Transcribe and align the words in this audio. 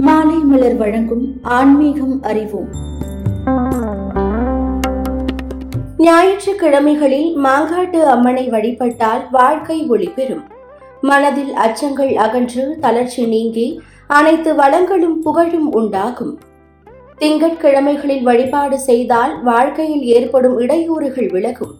மாலை 0.00 0.36
மலர் 0.36 0.76
வழங்கும் 0.76 1.38
ஆன்மீகம் 1.42 2.22
அறிவோம். 2.22 2.68
ஞாயிற்றுக்கிழமைகளில் 5.96 7.38
மாங்காட்டு 7.38 8.00
அம்மனை 8.02 8.48
வழிபட்டால் 8.48 9.20
வாழ்க்கை 9.30 9.86
ஒளி 9.86 10.08
பெறும். 10.08 10.42
மனதில் 11.00 11.54
அச்சங்கள் 11.54 12.14
அகன்று 12.16 12.78
தளர்ச்சி 12.80 13.26
நீங்கி 13.26 13.80
அனைத்து 14.06 14.54
வளங்களும் 14.54 15.20
புகழும் 15.20 15.72
உண்டாகும். 15.72 16.38
திங்கட்கிழமைகளில் 17.18 18.22
வழிபாடு 18.22 18.78
செய்தால் 18.78 19.42
வாழ்க்கையில் 19.42 20.02
ஏற்படும் 20.02 20.60
இடையூறுகள் 20.60 21.30
விலகும். 21.30 21.74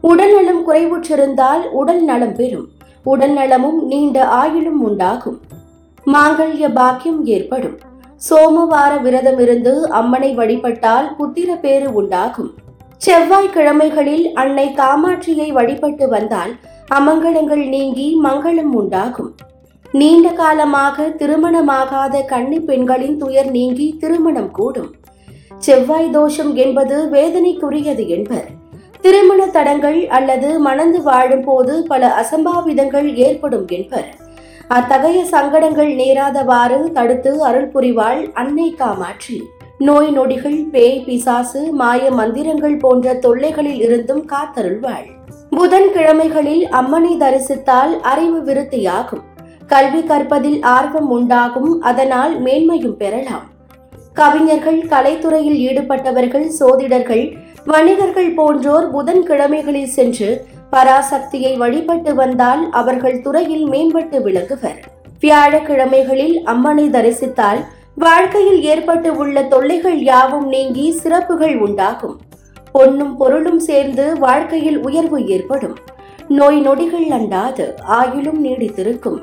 உடல்நலம் 0.00 0.68
குறைவுற்றிருந்தால் 0.68 1.62
உடல் 1.70 2.04
நலம் 2.04 2.34
பெறும். 2.34 2.68
உடல் 3.04 3.32
நலமும் 3.32 3.86
நீண்ட 3.86 4.24
ஆயுளும் 4.24 4.80
உண்டாகும். 4.80 5.40
மாங்கல்ய 6.06 6.72
பாக்கியம் 6.72 7.24
ஏற்படும். 7.24 7.78
சோமவார 8.30 8.92
விரதமிருந்து 9.02 9.80
அம்மனை 9.82 10.34
வழிபட்டால் 10.34 11.14
புத்திர 11.18 11.60
பேறு 11.60 11.92
உண்டாகும். 11.92 12.54
செவ்வாய்க்கிழமைகளில் 13.06 14.32
அன்னை 14.32 14.74
காமாட்சியை 14.76 15.52
வழிபட்டு 15.52 16.08
வந்தால் 16.08 16.56
அமங்கலங்கள் 16.88 17.68
நீங்கி 17.68 18.18
மங்களம் 18.24 18.72
உண்டாகும். 18.72 19.34
நீண்ட 19.92 20.28
காலமாக 20.30 21.08
திருமணமாகாத 21.18 22.24
கன்னி 22.24 22.60
பெண்களின் 22.60 23.16
துயர் 23.16 23.50
நீங்கி 23.50 23.96
திருமணம் 23.98 24.50
கூடும். 24.50 24.94
செவ்வாய் 25.58 26.10
தோஷம் 26.10 26.54
என்பது 26.54 27.08
வேதனைக்குரியது 27.12 28.06
என்பர். 28.06 28.46
திருமண 29.00 29.46
தடங்கள் 29.46 30.06
அல்லது 30.06 30.60
மணந்து 30.60 31.02
வாழும் 31.02 31.44
போது 31.44 31.84
பல 31.88 32.22
அசம்பாவிதங்கள் 32.22 33.14
ஏற்படும் 33.14 33.66
என்பர். 33.68 34.16
அத்தகைய 34.70 35.20
சங்கடங்கள் 35.24 35.92
நேராதவாறு 35.94 36.92
தடுத்து 36.92 37.30
அருள் 37.42 37.70
புரிவாள் 37.74 38.20
அன்னை 38.32 38.74
காமாட்சி. 38.74 39.36
நோய் 39.78 40.10
நொடிகள் 40.10 40.58
பேய் 40.70 41.00
பிசாசு 41.06 41.72
மாய 41.72 42.10
மந்திரங்கள் 42.10 42.76
போன்ற 42.76 43.14
தொல்லைகளில் 43.14 43.80
இருந்தும் 43.80 44.22
காத்தருள்வாள். 44.26 45.08
புதன் 45.50 45.88
கிழமைகளில் 45.92 46.68
அம்மனை 46.70 47.12
தரிசித்தால் 47.18 48.00
அறிவு 48.00 48.42
விருத்தியாகும். 48.42 49.24
கல்வி 49.66 50.02
கற்பதில் 50.02 50.62
ஆர்வம் 50.62 51.10
உண்டாகும் 51.10 51.80
அதனால் 51.80 52.42
மேன்மையும் 52.42 52.96
பெறலாம். 52.96 53.46
கவிஞர்கள் 54.12 54.80
கலைத்துறையில் 54.88 55.58
ஈடுபட்டவர்கள் 55.66 56.48
சோதிடர்கள் 56.60 57.24
வணிகர்கள் 57.64 58.32
போன்றோர் 58.34 58.90
புதன் 58.90 59.22
கிழமைகளில் 59.22 59.92
சென்று 59.92 60.30
பராசக்தியை 60.70 61.56
வழிபட்டு 61.56 62.14
வந்தால் 62.14 62.70
அவர்கள் 62.70 63.20
துறையில் 63.20 63.70
மேம்பட்டு 63.70 64.22
விளங்குவர். 64.22 64.82
வியாழக்கிழமைகளில் 65.20 66.42
அம்மனை 66.44 66.88
தரிசித்தால் 66.88 67.64
வாழ்க்கையில் 67.94 68.62
ஏற்பட்டு 68.62 69.16
உள்ள 69.16 69.42
தொல்லைகள் 69.42 70.02
யாவும் 70.02 70.48
நீங்கி 70.48 70.92
சிறப்புகள் 70.92 71.58
உண்டாகும். 71.58 72.20
பொன்னும் 72.72 73.16
பொருளும் 73.16 73.58
சேர்ந்து 73.58 74.18
வாழ்க்கையில் 74.18 74.82
உயர்வு 74.82 75.26
ஏற்படும். 75.26 75.76
நோய் 76.28 76.60
நொடிகள் 76.60 77.06
அண்டாது 77.06 77.74
ஆயுளும் 77.88 78.44
நீடித்திருக்கும். 78.44 79.18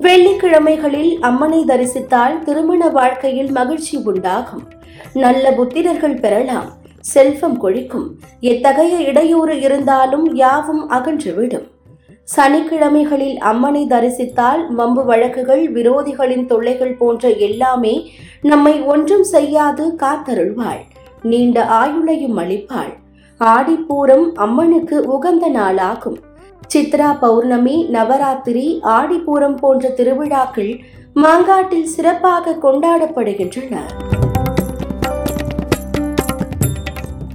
வெள்ளிக்கிழமைகளில் 0.00 1.18
அம்மனை 1.20 1.64
தரிசித்தால் 1.64 2.38
திருமண 2.38 2.88
வாழ்க்கையில் 2.88 3.50
மகிழ்ச்சி 3.50 4.00
உண்டாகும். 4.04 4.62
நல்ல 5.12 5.50
புத்திரர்கள் 5.50 6.20
பெறலாம். 6.20 6.77
செல்வம் 7.12 7.58
கொழிக்கும். 7.58 8.06
எத்தகைய 8.40 8.96
இடையூறு 9.10 9.54
இருந்தாலும் 9.60 10.26
யாவும் 10.34 10.84
அகன்றுவிடும். 10.90 11.66
சனிக்கிழமைகளில் 12.36 13.36
அம்மனை 13.50 13.82
தரிசித்தால் 13.90 14.62
வம்பு 14.78 15.02
வழக்குகள் 15.04 15.64
விரோதிகளின் 15.72 16.46
தொல்லைகள் 16.46 16.96
போன்ற 17.00 17.30
எல்லாமே 17.46 17.94
நம்மை 18.42 18.74
ஒன்றும் 18.92 19.26
செய்யாது 19.34 19.84
காத்தருள்வாள். 20.02 20.82
நீண்ட 21.22 21.64
ஆயுளையும் 21.80 22.38
அளிப்பாள். 22.42 22.92
ஆடிப்பூரம் 23.40 24.26
அம்மனுக்கு 24.46 24.96
உகந்த 25.14 25.46
நாளாகும். 25.48 26.18
சித்ரா 26.74 27.10
பௌர்ணமி 27.20 27.76
நவராத்திரி 27.92 28.66
ஆடிப்பூரம் 28.98 29.56
போன்ற 29.56 29.88
திருவிழாக்கள் 29.88 30.72
மாங்காட்டில் 31.14 31.90
சிறப்பாக 31.94 32.56
கொண்டாடப்படுகின்றன. 32.62 33.74